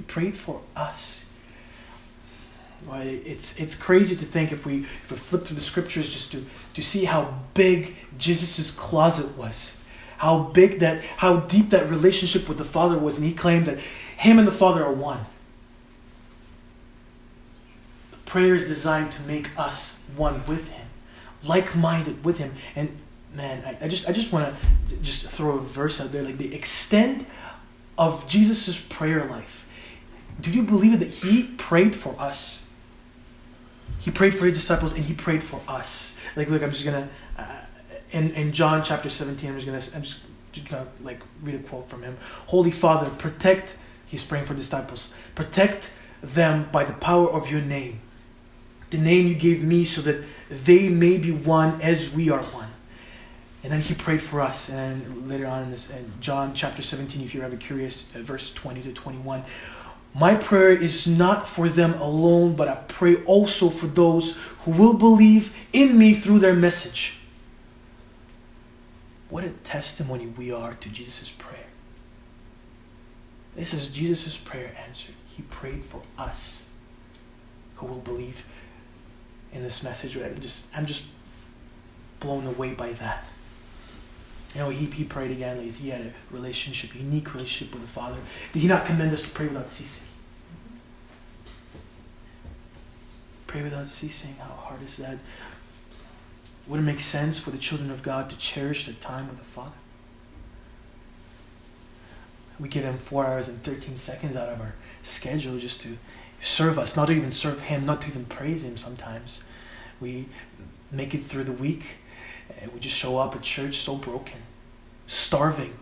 he 0.00 0.06
prayed 0.06 0.34
for 0.34 0.62
us. 0.74 1.26
Well, 2.86 3.02
it's 3.02 3.60
it's 3.60 3.74
crazy 3.74 4.16
to 4.16 4.24
think 4.24 4.50
if 4.50 4.64
we 4.64 4.78
if 4.78 5.10
we 5.10 5.16
flip 5.18 5.44
through 5.44 5.56
the 5.56 5.62
scriptures 5.62 6.08
just 6.08 6.32
to 6.32 6.46
to 6.72 6.82
see 6.82 7.04
how 7.04 7.34
big 7.52 7.96
Jesus' 8.16 8.70
closet 8.70 9.36
was, 9.36 9.78
how 10.16 10.44
big 10.54 10.78
that 10.78 11.04
how 11.18 11.40
deep 11.40 11.68
that 11.68 11.90
relationship 11.90 12.48
with 12.48 12.56
the 12.56 12.64
Father 12.64 12.98
was, 12.98 13.18
and 13.18 13.28
he 13.28 13.34
claimed 13.34 13.66
that 13.66 13.78
him 13.78 14.38
and 14.38 14.48
the 14.48 14.52
Father 14.52 14.82
are 14.82 14.92
one. 14.94 15.26
The 18.12 18.16
prayer 18.24 18.54
is 18.54 18.68
designed 18.68 19.12
to 19.12 19.22
make 19.22 19.50
us 19.58 20.02
one 20.16 20.42
with 20.46 20.70
him, 20.70 20.86
like-minded 21.44 22.24
with 22.24 22.38
him, 22.38 22.54
and 22.74 22.96
man, 23.34 23.62
I, 23.66 23.84
I 23.84 23.88
just 23.88 24.08
I 24.08 24.12
just 24.12 24.32
want 24.32 24.54
to 24.88 24.96
just 25.02 25.26
throw 25.26 25.56
a 25.56 25.60
verse 25.60 26.00
out 26.00 26.10
there, 26.10 26.22
like 26.22 26.38
the 26.38 26.54
extent 26.54 27.26
of 27.98 28.26
Jesus' 28.26 28.82
prayer 28.82 29.26
life. 29.26 29.66
Do 30.40 30.50
you 30.50 30.62
believe 30.62 31.00
that 31.00 31.08
he 31.08 31.44
prayed 31.44 31.94
for 31.94 32.14
us? 32.18 32.66
He 33.98 34.10
prayed 34.10 34.34
for 34.34 34.46
his 34.46 34.54
disciples 34.54 34.94
and 34.94 35.04
he 35.04 35.14
prayed 35.14 35.42
for 35.42 35.60
us. 35.68 36.18
Like, 36.36 36.48
look, 36.48 36.62
I'm 36.62 36.70
just 36.70 36.84
gonna 36.84 37.08
uh, 37.36 37.60
in 38.10 38.30
in 38.30 38.52
John 38.52 38.82
chapter 38.82 39.10
17. 39.10 39.50
I'm 39.50 39.56
just 39.56 39.66
gonna 39.66 39.96
I'm 39.96 40.02
just, 40.02 40.20
just 40.52 40.68
gonna 40.68 40.86
like 41.00 41.20
read 41.42 41.56
a 41.56 41.58
quote 41.58 41.88
from 41.88 42.02
him. 42.02 42.16
Holy 42.46 42.70
Father, 42.70 43.10
protect. 43.10 43.76
He's 44.06 44.24
praying 44.24 44.46
for 44.46 44.54
disciples. 44.54 45.12
Protect 45.34 45.92
them 46.22 46.68
by 46.72 46.84
the 46.84 46.92
power 46.94 47.28
of 47.30 47.50
your 47.50 47.60
name, 47.60 48.00
the 48.90 48.98
name 48.98 49.26
you 49.26 49.34
gave 49.34 49.62
me, 49.62 49.84
so 49.84 50.00
that 50.02 50.24
they 50.50 50.88
may 50.88 51.18
be 51.18 51.30
one 51.30 51.80
as 51.80 52.12
we 52.12 52.30
are 52.30 52.42
one. 52.42 52.70
And 53.62 53.72
then 53.72 53.80
he 53.80 53.94
prayed 53.94 54.22
for 54.22 54.40
us. 54.40 54.70
And 54.70 55.28
later 55.28 55.46
on 55.46 55.64
in 55.64 55.70
this, 55.70 55.90
in 55.90 56.10
John 56.20 56.54
chapter 56.54 56.82
17, 56.82 57.22
if 57.22 57.34
you're 57.34 57.44
ever 57.44 57.56
curious, 57.56 58.08
uh, 58.16 58.20
verse 58.20 58.54
20 58.54 58.82
to 58.82 58.92
21. 58.92 59.44
My 60.14 60.34
prayer 60.34 60.70
is 60.70 61.06
not 61.06 61.46
for 61.46 61.68
them 61.68 61.94
alone, 61.94 62.54
but 62.56 62.68
I 62.68 62.76
pray 62.88 63.22
also 63.24 63.68
for 63.68 63.86
those 63.86 64.36
who 64.60 64.72
will 64.72 64.98
believe 64.98 65.54
in 65.72 65.98
me 65.98 66.14
through 66.14 66.40
their 66.40 66.54
message. 66.54 67.18
What 69.28 69.44
a 69.44 69.50
testimony 69.50 70.26
we 70.26 70.50
are 70.50 70.74
to 70.74 70.88
Jesus' 70.88 71.30
prayer. 71.30 71.66
This 73.54 73.72
is 73.72 73.86
Jesus' 73.88 74.36
prayer 74.36 74.72
answered. 74.86 75.14
He 75.26 75.42
prayed 75.42 75.84
for 75.84 76.02
us 76.18 76.68
who 77.76 77.86
will 77.86 78.00
believe 78.00 78.46
in 79.52 79.62
this 79.62 79.82
message. 79.82 80.16
I'm 80.16 80.40
just, 80.40 80.76
I'm 80.76 80.86
just 80.86 81.04
blown 82.18 82.46
away 82.46 82.74
by 82.74 82.92
that. 82.94 83.24
You 84.54 84.60
know, 84.60 84.70
he, 84.70 84.86
he 84.86 85.04
prayed 85.04 85.30
again. 85.30 85.58
Like 85.58 85.74
he 85.74 85.90
had 85.90 86.00
a 86.00 86.12
relationship, 86.34 86.94
unique 86.94 87.34
relationship 87.34 87.72
with 87.72 87.82
the 87.82 87.88
Father. 87.88 88.16
Did 88.52 88.60
he 88.60 88.68
not 88.68 88.84
command 88.84 89.12
us 89.12 89.22
to 89.22 89.28
pray 89.30 89.46
without 89.46 89.70
ceasing? 89.70 90.06
Pray 93.46 93.62
without 93.62 93.86
ceasing. 93.86 94.34
How 94.38 94.54
hard 94.54 94.82
is 94.82 94.96
that? 94.96 95.18
Would 96.66 96.80
it 96.80 96.84
make 96.84 97.00
sense 97.00 97.38
for 97.38 97.50
the 97.50 97.58
children 97.58 97.90
of 97.90 98.02
God 98.02 98.30
to 98.30 98.36
cherish 98.38 98.86
their 98.86 98.94
time 98.96 99.28
with 99.28 99.38
the 99.38 99.44
Father? 99.44 99.72
We 102.58 102.68
give 102.68 102.84
him 102.84 102.98
four 102.98 103.26
hours 103.26 103.48
and 103.48 103.62
13 103.62 103.96
seconds 103.96 104.36
out 104.36 104.48
of 104.50 104.60
our 104.60 104.74
schedule 105.02 105.58
just 105.58 105.80
to 105.82 105.96
serve 106.40 106.78
us, 106.78 106.96
not 106.96 107.06
to 107.06 107.12
even 107.12 107.30
serve 107.30 107.62
him, 107.62 107.86
not 107.86 108.02
to 108.02 108.08
even 108.08 108.24
praise 108.26 108.64
him 108.64 108.76
sometimes. 108.76 109.42
We 110.00 110.28
make 110.90 111.14
it 111.14 111.22
through 111.22 111.44
the 111.44 111.52
week 111.52 111.96
and 112.60 112.72
we 112.72 112.80
just 112.80 112.96
show 112.96 113.18
up 113.18 113.34
at 113.34 113.42
church 113.42 113.76
so 113.76 113.96
broken, 113.96 114.38
starving 115.06 115.78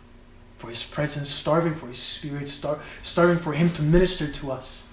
for 0.56 0.68
His 0.68 0.84
presence, 0.84 1.28
starving 1.28 1.74
for 1.74 1.86
His 1.86 2.00
Spirit, 2.00 2.48
star- 2.48 2.80
starving 3.02 3.38
for 3.38 3.52
Him 3.52 3.70
to 3.70 3.82
minister 3.82 4.30
to 4.30 4.50
us. 4.50 4.86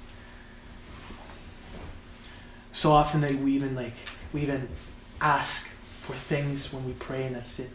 So 2.71 2.91
often 2.91 3.21
that 3.21 3.35
we 3.35 3.53
even 3.53 3.75
like 3.75 3.93
we 4.33 4.41
even 4.41 4.67
ask 5.21 5.69
for 6.01 6.13
things 6.13 6.73
when 6.73 6.85
we 6.85 6.93
pray, 6.93 7.23
and 7.23 7.35
that's 7.35 7.59
it. 7.59 7.71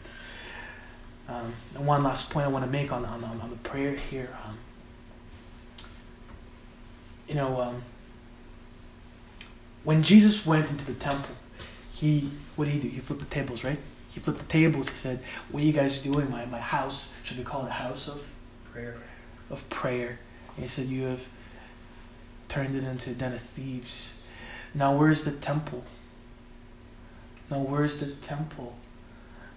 Um, 1.27 1.53
and 1.75 1.87
one 1.87 2.03
last 2.03 2.29
point 2.29 2.45
I 2.45 2.49
want 2.49 2.65
to 2.65 2.71
make 2.71 2.91
on 2.91 3.03
on, 3.05 3.23
on 3.23 3.49
the 3.49 3.55
prayer 3.57 3.95
here. 3.95 4.29
Um, 4.45 4.57
you 7.27 7.35
know, 7.35 7.61
um, 7.61 7.81
when 9.83 10.03
Jesus 10.03 10.45
went 10.45 10.69
into 10.69 10.85
the 10.85 10.93
temple, 10.93 11.35
he 12.01 12.31
what 12.55 12.65
did 12.65 12.73
he 12.73 12.79
do? 12.79 12.87
He 12.89 12.99
flipped 12.99 13.21
the 13.21 13.27
tables, 13.27 13.63
right? 13.63 13.79
He 14.09 14.19
flipped 14.19 14.39
the 14.39 14.45
tables. 14.45 14.89
He 14.89 14.95
said, 14.95 15.23
"What 15.49 15.61
are 15.61 15.65
you 15.65 15.71
guys 15.71 16.01
doing? 16.01 16.29
My 16.29 16.45
my 16.45 16.59
house 16.59 17.13
should 17.23 17.37
we 17.37 17.43
call 17.43 17.65
it 17.65 17.69
a 17.69 17.83
house 17.85 18.07
of 18.07 18.27
prayer?" 18.71 18.97
Of 19.49 19.69
prayer. 19.69 20.19
And 20.55 20.63
he 20.65 20.67
said, 20.67 20.87
"You 20.87 21.03
have 21.05 21.27
turned 22.49 22.75
it 22.75 22.83
into 22.83 23.11
a 23.11 23.13
den 23.13 23.33
of 23.33 23.41
thieves." 23.41 24.19
Now 24.73 24.95
where's 24.95 25.23
the 25.23 25.31
temple? 25.31 25.83
Now 27.49 27.59
where's 27.59 27.99
the 27.99 28.07
temple? 28.07 28.75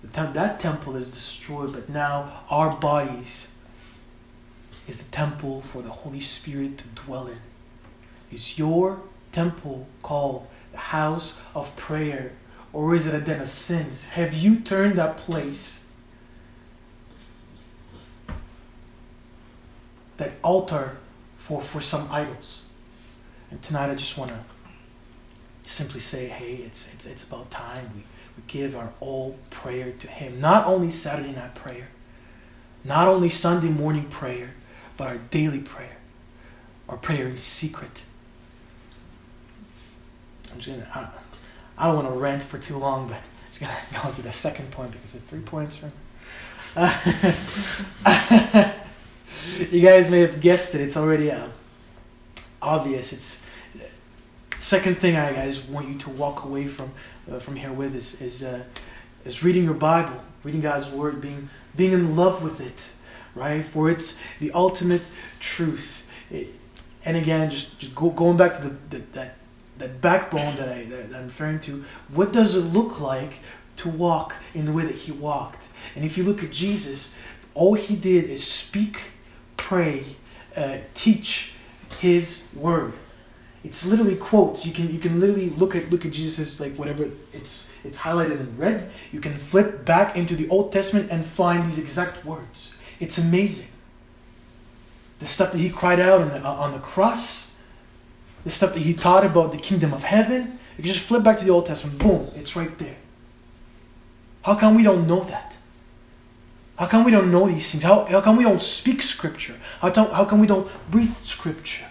The 0.03 0.09
tem- 0.09 0.33
that 0.35 0.61
temple 0.61 0.97
is 0.97 1.11
destroyed, 1.11 1.73
but 1.73 1.89
now 1.89 2.43
our 2.51 2.77
bodies 2.77 3.49
is 4.87 5.03
the 5.03 5.11
temple 5.11 5.63
for 5.63 5.81
the 5.81 5.89
Holy 5.89 6.21
Spirit 6.21 6.77
to 6.79 6.89
dwell 6.89 7.27
in. 7.27 7.41
Is 8.31 8.59
your 8.59 9.01
temple 9.33 9.89
called 10.03 10.49
house 10.95 11.41
of 11.57 11.75
prayer 11.77 12.33
or 12.73 12.95
is 12.95 13.07
it 13.07 13.15
a 13.15 13.21
den 13.21 13.41
of 13.41 13.49
sins? 13.49 14.07
Have 14.11 14.35
you 14.35 14.61
turned 14.61 14.95
that 14.97 15.17
place, 15.17 15.85
that 20.17 20.33
altar, 20.43 20.97
for, 21.37 21.61
for 21.61 21.81
some 21.81 22.09
idols? 22.11 22.63
And 23.51 23.61
tonight 23.61 23.91
I 23.91 23.95
just 23.95 24.17
want 24.17 24.31
to 24.31 24.41
simply 25.65 26.01
say, 26.01 26.27
hey, 26.27 26.55
it's, 26.55 26.93
it's, 26.95 27.07
it's 27.07 27.25
about 27.25 27.51
time 27.51 27.91
we, 27.95 28.03
we 28.37 28.43
give 28.47 28.77
our 28.77 28.93
all 29.01 29.39
prayer 29.51 29.93
to 29.99 30.09
Him. 30.09 30.41
Not 30.41 30.67
only 30.67 30.91
Saturday 30.91 31.33
night 31.33 31.55
prayer, 31.55 31.89
not 32.85 33.09
only 33.09 33.29
Sunday 33.29 33.69
morning 33.69 34.05
prayer, 34.05 34.55
but 34.97 35.09
our 35.09 35.19
daily 35.19 35.61
prayer, 35.61 35.97
our 36.89 36.97
prayer 36.97 37.27
in 37.27 37.39
secret. 37.39 38.03
I'm 40.55 40.61
just 40.61 40.79
gonna. 40.79 41.13
I 41.77 41.87
don't 41.87 41.97
want 41.97 42.09
to 42.09 42.15
rant 42.15 42.43
for 42.43 42.59
too 42.59 42.77
long, 42.77 43.09
but 43.09 43.17
I'm 43.17 43.23
just 43.49 43.61
gonna 43.61 43.75
go 44.03 44.09
into 44.09 44.23
the 44.23 44.33
second 44.33 44.71
point 44.71 44.93
because 44.93 45.15
of 45.15 45.23
three 45.23 45.41
points. 45.41 45.81
Uh, 46.77 48.73
you 49.71 49.81
guys 49.83 50.11
may 50.11 50.21
have 50.21 50.41
guessed 50.41 50.75
it. 50.75 50.81
It's 50.81 50.97
already 50.97 51.31
uh, 51.31 51.49
obvious. 52.63 53.13
It's 53.13 53.45
second 54.59 54.97
thing 54.97 55.17
I 55.17 55.33
guys 55.33 55.61
want 55.61 55.89
you 55.89 55.99
to 55.99 56.11
walk 56.11 56.45
away 56.45 56.67
from 56.67 56.93
uh, 57.31 57.41
from 57.41 57.57
here 57.57 57.73
with 57.73 57.97
is 57.97 58.21
is 58.23 58.45
uh, 58.45 58.63
is 59.25 59.43
reading 59.43 59.65
your 59.65 59.75
Bible, 59.75 60.23
reading 60.45 60.61
God's 60.61 60.89
Word, 60.89 61.21
being 61.21 61.51
being 61.75 61.93
in 61.93 62.15
love 62.15 62.45
with 62.45 62.61
it, 62.61 62.91
right? 63.35 63.65
For 63.65 63.91
it's 63.91 64.19
the 64.39 64.53
ultimate 64.53 65.03
truth. 65.41 66.09
It, 66.31 66.47
and 67.05 67.17
again, 67.17 67.51
just 67.51 67.81
just 67.81 67.95
go, 67.95 68.11
going 68.11 68.37
back 68.37 68.55
to 68.55 68.63
the, 68.63 68.77
the 68.91 68.99
that 69.13 69.35
that 69.79 70.01
backbone 70.01 70.57
that, 70.57 70.69
I, 70.69 70.85
that 70.85 71.15
I'm 71.15 71.27
referring 71.27 71.61
to, 71.61 71.85
what 72.09 72.33
does 72.33 72.55
it 72.55 72.61
look 72.61 73.01
like 73.01 73.41
to 73.77 73.89
walk 73.89 74.37
in 74.55 74.67
the 74.67 74.73
way 74.73 74.85
that 74.85 74.95
he 74.95 75.13
walked? 75.13 75.67
And 75.97 76.05
if 76.05 76.17
you 76.17 76.25
look 76.25 76.43
at 76.43 76.53
Jesus, 76.53 77.17
all 77.55 77.75
he 77.75 77.97
did 77.97 78.25
is 78.25 78.45
speak, 78.45 78.99
pray, 79.57 80.05
uh, 80.57 80.79
teach 80.95 81.53
his 82.01 82.47
word. 82.55 82.93
It's 83.65 83.87
literally 83.87 84.17
quotes. 84.17 84.67
You 84.67 84.73
can 84.73 84.93
you 84.93 84.99
can 84.99 85.19
literally 85.19 85.49
look 85.49 85.75
at 85.75 85.91
look 85.91 86.05
at 86.05 86.13
Jesus 86.13 86.61
like 86.61 86.77
whatever 86.77 87.09
it's 87.33 87.71
it's 87.83 87.99
highlighted 88.01 88.39
in 88.41 88.59
red. 88.59 88.91
You 89.11 89.21
can 89.21 89.39
flip 89.39 89.87
back 89.87 90.17
into 90.17 90.37
the 90.37 90.47
Old 90.49 90.71
Testament 90.71 91.11
and 91.11 91.25
find 91.25 91.67
these 91.67 91.79
exact 91.79 92.27
words. 92.27 92.75
It's 93.01 93.17
amazing. 93.17 93.69
The 95.19 95.27
stuff 95.27 95.53
that 95.53 95.59
he 95.59 95.71
cried 95.71 96.01
out 96.01 96.21
on 96.21 96.29
the, 96.29 96.43
on 96.43 96.73
the 96.73 96.79
cross, 96.79 97.44
the 98.45 98.51
stuff 98.51 98.75
that 98.75 98.81
he 98.81 98.95
taught 98.95 99.25
about 99.25 99.53
the 99.53 99.59
kingdom 99.59 99.93
of 99.93 100.05
heaven. 100.05 100.59
You 100.77 100.85
can 100.85 100.93
just 100.93 101.01
flip 101.01 101.23
back 101.23 101.39
to 101.39 101.45
the 101.45 101.51
Old 101.51 101.67
Testament, 101.67 101.99
boom, 101.99 102.29
it's 102.37 102.55
right 102.55 102.77
there. 102.79 102.97
How 104.43 104.55
come 104.55 104.75
we 104.75 104.83
don't 104.83 105.07
know 105.07 105.25
that? 105.25 105.57
How 106.77 106.87
come 106.87 107.05
we 107.05 107.11
don't 107.11 107.31
know 107.31 107.47
these 107.47 107.71
things? 107.71 107.85
How, 107.85 108.05
how 108.05 108.21
come 108.21 108.37
we 108.37 108.43
don't 108.43 108.61
speak 108.61 109.01
Scripture? 109.01 109.55
How, 109.81 109.91
to, 109.91 110.05
how 110.05 110.25
come 110.25 110.41
we 110.41 110.47
don't 110.47 110.69
breathe 110.91 111.13
Scripture? 111.13 111.87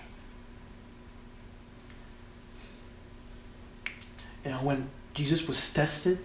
You 4.44 4.52
know, 4.52 4.58
when 4.58 4.90
Jesus 5.14 5.48
was 5.48 5.74
tested, 5.74 6.20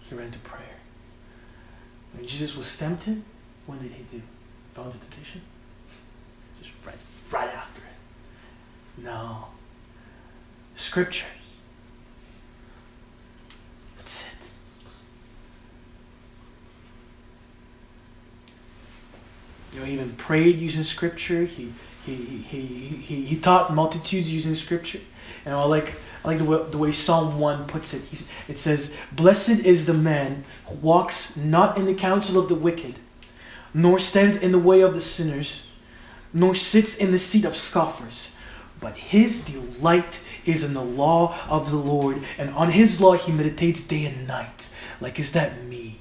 he 0.00 0.14
ran 0.14 0.30
to 0.30 0.38
prayer. 0.40 0.76
When 2.14 2.26
Jesus 2.26 2.56
was 2.56 2.76
tempted, 2.76 3.22
what 3.66 3.82
did 3.82 3.92
he 3.92 4.02
do? 4.04 4.22
Fell 4.74 4.84
into 4.84 4.98
temptation? 4.98 5.40
Just 6.60 6.72
right, 6.84 6.96
right 7.32 7.48
after. 7.48 7.77
No. 9.02 9.46
Scripture. 10.74 11.26
That's 13.96 14.24
it. 14.24 14.28
You 19.72 19.80
know, 19.80 19.86
he 19.86 19.92
even 19.94 20.12
prayed 20.14 20.58
using 20.58 20.82
Scripture. 20.82 21.44
He 21.44 21.72
he, 22.04 22.14
he, 22.14 22.66
he, 22.66 23.24
he 23.26 23.36
taught 23.36 23.74
multitudes 23.74 24.32
using 24.32 24.54
Scripture. 24.54 25.00
And 25.44 25.54
I 25.54 25.64
like 25.64 25.94
I 26.24 26.28
like 26.28 26.38
the 26.38 26.44
way, 26.44 26.64
the 26.70 26.78
way 26.78 26.92
Psalm 26.92 27.38
1 27.38 27.66
puts 27.66 27.94
it. 27.94 28.02
He's, 28.02 28.28
it 28.48 28.58
says, 28.58 28.96
Blessed 29.12 29.60
is 29.60 29.86
the 29.86 29.94
man 29.94 30.44
who 30.66 30.74
walks 30.76 31.36
not 31.36 31.78
in 31.78 31.86
the 31.86 31.94
counsel 31.94 32.40
of 32.40 32.48
the 32.48 32.54
wicked, 32.54 32.98
nor 33.72 33.98
stands 33.98 34.42
in 34.42 34.52
the 34.52 34.58
way 34.58 34.80
of 34.80 34.94
the 34.94 35.00
sinners, 35.00 35.66
nor 36.32 36.54
sits 36.54 36.96
in 36.96 37.12
the 37.12 37.18
seat 37.18 37.44
of 37.44 37.54
scoffers, 37.54 38.34
but 38.80 38.96
his 38.96 39.44
delight 39.44 40.20
is 40.44 40.64
in 40.64 40.74
the 40.74 40.82
law 40.82 41.36
of 41.48 41.70
the 41.70 41.76
Lord, 41.76 42.22
and 42.38 42.50
on 42.50 42.72
his 42.72 43.00
law 43.00 43.14
he 43.14 43.32
meditates 43.32 43.86
day 43.86 44.04
and 44.04 44.26
night. 44.26 44.68
Like, 45.00 45.18
is 45.18 45.32
that 45.32 45.64
me? 45.64 45.98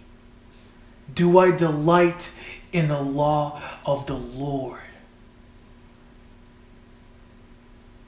Do 1.13 1.37
I 1.39 1.55
delight 1.55 2.31
in 2.71 2.87
the 2.87 3.01
law 3.01 3.61
of 3.85 4.05
the 4.07 4.15
Lord? 4.15 4.81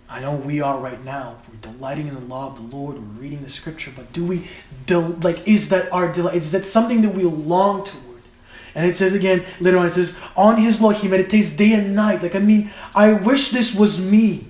I 0.10 0.22
know 0.22 0.36
we 0.36 0.60
are 0.60 0.80
right 0.80 1.04
now. 1.04 1.38
We're 1.48 1.72
delighting 1.72 2.08
in 2.08 2.16
the 2.16 2.22
law 2.22 2.48
of 2.48 2.56
the 2.56 2.76
Lord. 2.76 2.96
We're 2.96 3.22
reading 3.22 3.44
the 3.44 3.50
scripture, 3.50 3.92
but 3.96 4.12
do 4.12 4.26
we 4.26 4.48
del- 4.88 5.18
like 5.22 5.48
is 5.48 5.70
that 5.70 5.92
our 5.94 6.12
delight? 6.12 6.36
Is 6.36 6.52
that 6.52 6.66
something 6.66 7.02
that 7.04 7.14
we 7.14 7.24
long 7.24 7.86
toward? 7.86 8.24
And 8.74 8.88
it 8.88 8.96
says 8.96 9.14
again 9.14 9.46
later 9.60 9.78
on, 9.78 9.86
it 9.86 9.92
says, 9.92 10.18
on 10.36 10.58
his 10.58 10.82
law 10.82 10.90
he 10.90 11.08
meditates 11.08 11.56
day 11.56 11.74
and 11.74 11.96
night. 11.96 12.24
Like 12.24 12.36
I 12.36 12.40
mean, 12.40 12.72
I 12.96 13.14
wish 13.14 13.52
this 13.52 13.76
was 13.76 14.00
me. 14.04 14.49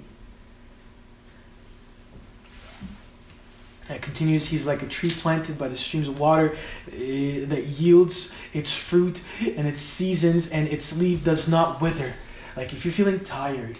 And 3.89 3.97
it 3.97 4.03
continues, 4.03 4.49
he's 4.49 4.67
like 4.67 4.83
a 4.83 4.87
tree 4.87 5.09
planted 5.09 5.57
by 5.57 5.67
the 5.67 5.75
streams 5.75 6.07
of 6.07 6.19
water 6.19 6.55
eh, 6.93 7.43
that 7.45 7.65
yields 7.65 8.31
its 8.53 8.73
fruit 8.73 9.23
and 9.41 9.67
its 9.67 9.81
seasons, 9.81 10.51
and 10.51 10.67
its 10.67 10.95
leaf 10.97 11.23
does 11.23 11.47
not 11.47 11.81
wither. 11.81 12.13
Like 12.55 12.71
if 12.71 12.85
you're 12.85 12.91
feeling 12.91 13.21
tired, 13.21 13.79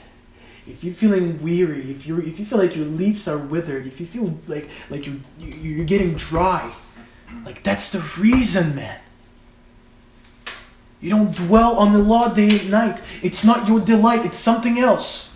if 0.68 0.84
you're 0.84 0.94
feeling 0.94 1.42
weary, 1.42 1.92
if 1.92 2.08
you 2.08 2.20
if 2.20 2.40
you 2.40 2.46
feel 2.46 2.58
like 2.58 2.76
your 2.76 2.86
leaves 2.86 3.28
are 3.28 3.38
withered, 3.38 3.86
if 3.86 4.00
you 4.00 4.06
feel 4.06 4.40
like 4.48 4.70
like 4.90 5.06
you 5.06 5.22
you're 5.40 5.86
getting 5.86 6.16
dry, 6.16 6.74
like 7.46 7.62
that's 7.64 7.92
the 7.92 8.00
reason, 8.18 8.76
man. 8.76 9.00
You 11.02 11.12
don't 11.12 11.36
dwell 11.36 11.78
on 11.78 11.94
the 11.94 12.00
law 12.00 12.34
day 12.34 12.50
and 12.50 12.72
night. 12.72 13.02
It's 13.24 13.46
not 13.46 13.68
your 13.68 13.80
delight. 13.80 14.26
It's 14.26 14.38
something 14.38 14.78
else. 14.78 15.29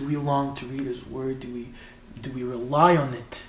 Do 0.00 0.06
we 0.06 0.16
long 0.16 0.54
to 0.54 0.64
read 0.64 0.86
His 0.86 1.06
Word? 1.06 1.40
Do 1.40 1.52
we 1.52 1.68
do 2.22 2.30
we 2.32 2.42
rely 2.42 2.96
on 2.96 3.12
it? 3.12 3.44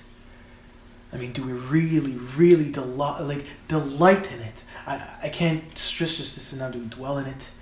I 1.10 1.16
mean, 1.16 1.32
do 1.32 1.44
we 1.44 1.52
really, 1.52 2.12
really 2.36 2.70
delight 2.70 3.22
like 3.22 3.46
delight 3.68 4.30
in 4.30 4.40
it? 4.40 4.62
I, 4.86 5.02
I 5.22 5.28
can't 5.30 5.78
stress 5.78 6.18
just 6.18 6.34
this 6.34 6.52
enough. 6.52 6.72
Do 6.72 6.80
we 6.80 6.86
dwell 6.86 7.16
in 7.16 7.26
it? 7.26 7.52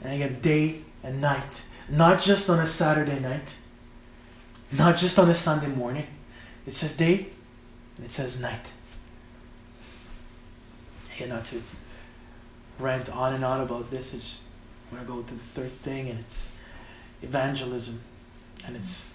And 0.00 0.14
again, 0.14 0.38
day 0.40 0.82
and 1.02 1.20
night, 1.20 1.64
not 1.88 2.20
just 2.20 2.48
on 2.48 2.60
a 2.60 2.66
Saturday 2.66 3.18
night, 3.18 3.56
not 4.70 4.96
just 4.96 5.18
on 5.18 5.28
a 5.28 5.34
Sunday 5.34 5.68
morning. 5.68 6.06
It 6.66 6.74
says 6.74 6.96
day 6.96 7.26
and 7.96 8.06
it 8.06 8.12
says 8.12 8.40
night. 8.40 8.72
Hey, 11.10 11.26
not 11.26 11.46
to 11.46 11.60
rant 12.78 13.08
on 13.08 13.34
and 13.34 13.44
on 13.44 13.60
about 13.60 13.90
this. 13.90 14.14
I 14.14 14.18
just 14.18 14.42
want 14.92 15.04
to 15.04 15.12
go 15.12 15.22
to 15.22 15.34
the 15.34 15.40
third 15.40 15.72
thing, 15.72 16.08
and 16.08 16.20
it's 16.20 16.52
evangelism, 17.22 18.00
and 18.66 18.76
it's 18.76 19.12